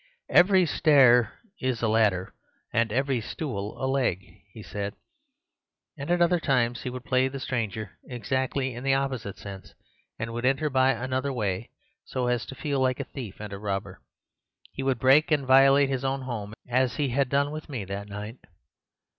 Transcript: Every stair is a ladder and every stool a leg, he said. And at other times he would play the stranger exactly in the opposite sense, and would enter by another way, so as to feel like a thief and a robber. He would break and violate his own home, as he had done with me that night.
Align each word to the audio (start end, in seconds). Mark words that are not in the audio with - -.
Every 0.31 0.65
stair 0.65 1.39
is 1.59 1.83
a 1.83 1.87
ladder 1.87 2.33
and 2.73 2.91
every 2.91 3.21
stool 3.21 3.75
a 3.79 3.85
leg, 3.85 4.41
he 4.51 4.63
said. 4.63 4.95
And 5.95 6.09
at 6.09 6.23
other 6.23 6.39
times 6.39 6.81
he 6.81 6.89
would 6.89 7.05
play 7.05 7.27
the 7.27 7.39
stranger 7.39 7.99
exactly 8.05 8.73
in 8.73 8.83
the 8.83 8.95
opposite 8.95 9.37
sense, 9.37 9.75
and 10.17 10.33
would 10.33 10.43
enter 10.43 10.71
by 10.71 10.91
another 10.93 11.31
way, 11.31 11.69
so 12.03 12.25
as 12.25 12.47
to 12.47 12.55
feel 12.55 12.79
like 12.79 12.99
a 12.99 13.03
thief 13.03 13.39
and 13.39 13.53
a 13.53 13.59
robber. 13.59 14.01
He 14.71 14.81
would 14.81 14.97
break 14.97 15.29
and 15.29 15.45
violate 15.45 15.89
his 15.89 16.03
own 16.03 16.23
home, 16.23 16.55
as 16.67 16.95
he 16.95 17.09
had 17.09 17.29
done 17.29 17.51
with 17.51 17.69
me 17.69 17.85
that 17.85 18.09
night. 18.09 18.37